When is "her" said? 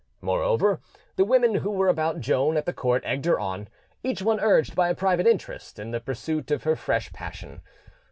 3.25-3.39, 6.63-6.75